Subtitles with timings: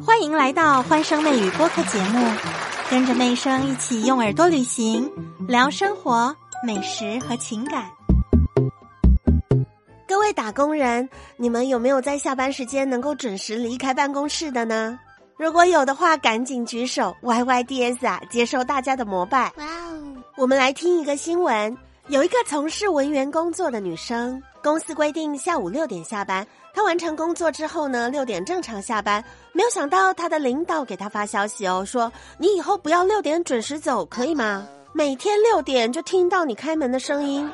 [0.00, 2.26] 欢迎来到欢声妹语播客节目，
[2.88, 5.12] 跟着妹声一起用耳朵旅行，
[5.46, 6.34] 聊生活、
[6.66, 7.90] 美食和情感。
[10.08, 14.98] 各位打工人，你们有没有在下班时间能够准时离开办公室的呢？
[15.36, 19.52] 如果有的话，赶紧举手！YYDS 啊，接受大家的膜拜。
[19.58, 20.02] 哇哦！
[20.38, 21.76] 我们来听一个新闻，
[22.08, 26.44] 有一个从事文员工作的女生，公司规定下午六点下班。
[26.74, 29.24] 她完成工作之后呢，六点正常下班。
[29.52, 34.66] 没有想到她的领导给她发消息哦，说你以后不要六点准时走，可以吗？
[34.92, 37.48] 每天六点就听到你开门的声音。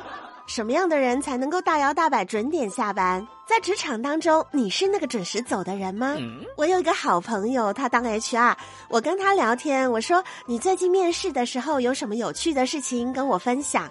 [0.47, 3.25] 什么样的人才能够大摇大摆准点下班？
[3.47, 6.15] 在职场当中，你是那个准时走的人吗？
[6.57, 8.55] 我有一个好朋友，他当 HR，
[8.89, 13.87] 我跟他聊天，我说你最近面试的时候有什么有趣的事情跟我分享？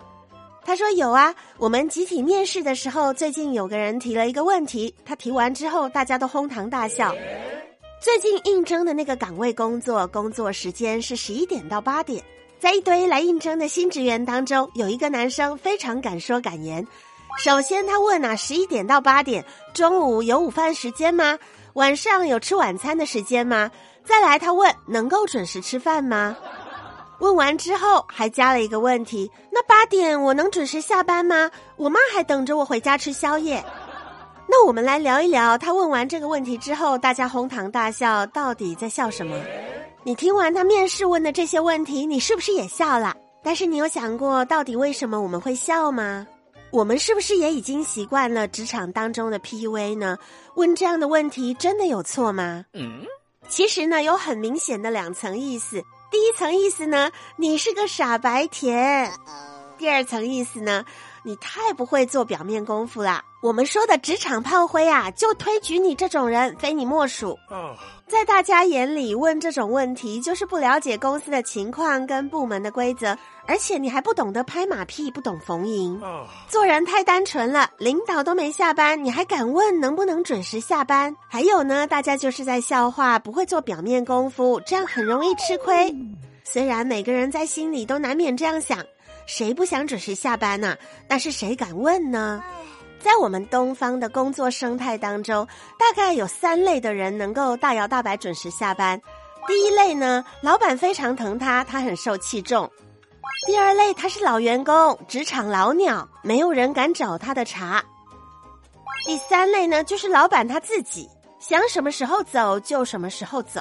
[0.69, 7.17] 他说有啊，我们集体面试的时候，最近有个人提了一个问题，他提完之后，大家都哄堂大笑。
[8.03, 12.23] 最近应征的那个岗位工作，工作时间是十一点到八点，
[12.61, 16.87] 在一堆来应征的新职员当中，有一个男生非常敢说敢言。
[17.39, 19.43] 首先他问啊，十一点到八点，
[19.73, 21.39] 中午有午饭时间吗？
[21.73, 23.71] 晚上有吃晚餐的时间吗？
[24.05, 26.37] 再来他问，能够准时吃饭吗？
[27.19, 31.51] 问完之后，还加了一个问题：那八点我能准时下班吗？
[31.77, 33.65] 我妈还等着我回家吃宵夜。
[34.47, 39.37] 那我们来聊一聊，他问完这个问题之后，大家哄堂大笑，到底在笑什么？
[40.05, 43.15] 你听完他面试问的这些问题，你是不是也笑了？
[43.43, 46.27] 但是你有想过，到底为什么我们会笑吗？
[46.71, 50.17] 我们是不是也已经习惯了职场当中的 PUA 呢？
[50.55, 52.65] 问这样的问题真的有错吗？
[52.75, 53.03] 嗯，
[53.49, 55.83] 其实呢，有很明显的两层意思。
[56.11, 59.11] 第一层意思呢，你是个傻白甜；
[59.77, 60.85] 第二层意思呢，
[61.23, 63.23] 你太不会做表面功夫啦。
[63.41, 67.39] 我们说的职场炮灰啊，就推举你这种人，非你莫属。
[68.09, 76.01] 在大家眼里，问这种问题就是不了解公司的情况跟部门的规则，而且你还不懂得拍马屁，不懂逢迎，
[76.49, 77.71] 做人太单纯了。
[77.79, 81.15] 领导都没下班，你还敢问能不能准时下班？
[81.29, 85.95] 还有呢，大家就是在笑话，不会做表面功夫，这样很容易吃亏。
[86.43, 88.79] 虽然每个人在心里都难免这样想，
[89.29, 90.75] 谁不想准时下班呢？
[91.07, 92.43] 但是谁敢问呢？
[92.99, 95.47] 在我们东方的工作生态当中，
[95.79, 98.99] 大概有三类的人能够大摇大摆准时下班。
[99.47, 102.67] 第一类呢，老板非常疼他，他很受器重；
[103.47, 107.83] 第二类，他是老员工，职场老鸟，没有人敢找他的茬；
[109.05, 111.07] 第三类呢，就是老板他自己，
[111.39, 113.61] 想什么时候走就什么时候走。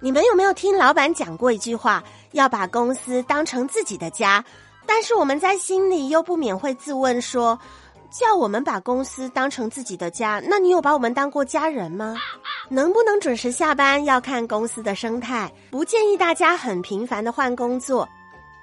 [0.00, 2.02] 你们有没有听老板讲过一句话？
[2.32, 4.44] 要把公司当成自己的家，
[4.86, 7.58] 但是我们在心里又不免会自问说。
[8.16, 12.14] 叫我们把公司当成自己的家，那你有把我们当过家人吗？
[12.68, 18.08] 能不能准时下班要看公司的生态，不建议大家很频繁的换工作。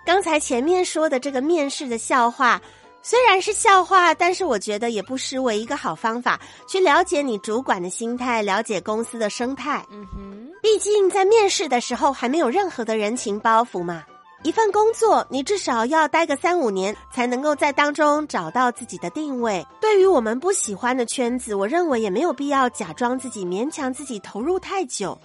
[0.06, 2.62] 刚才前面说的这个面试的笑话，
[3.02, 9.86] 虽然是笑话，但是我觉得也不失为一个好方法，去了解你主管的心态，了解公司的生态。
[9.92, 14.02] 嗯哼，毕竟在面试的时候还没有任何的人情包袱嘛。
[14.44, 19.66] 一份工作，你至少要待个三五年，才能够在当中找到自己的定位。
[19.79, 25.18] 对于我们不喜欢的圈子，我认为也没有必要假装自己，勉强自己投入太久。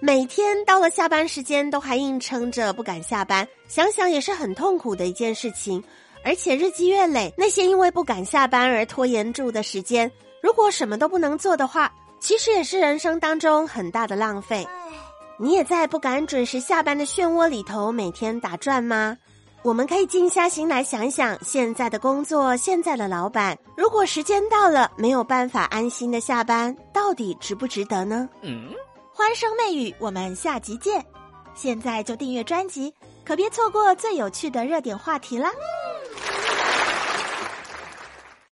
[0.00, 5.82] 每天到了下班时间都还硬撑着不敢下班，想想也是很痛苦的一件事情。
[6.24, 10.10] 而且日积月累，那些因为不敢下班而拖延住的时间，
[10.42, 14.66] 如果什么都不能做的话，其实也是人生当中很大的浪费。
[15.38, 19.16] 你也在不敢准时下班的漩涡里头每天打转吗？
[19.62, 28.28] 我们可以静下心来想想，现在的工作，现在的老板，如果时间到了没有办法安心的下班，到底值不值得呢？
[28.42, 28.70] 嗯，
[29.12, 31.04] 欢声媚语，我们下集见！
[31.54, 35.50] 现在就订阅专辑，可别错过最有趣的热点话题啦！